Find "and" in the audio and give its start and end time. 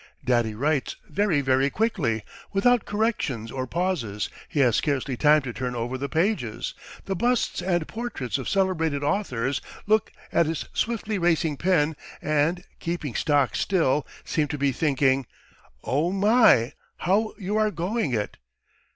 7.61-7.87, 12.19-12.63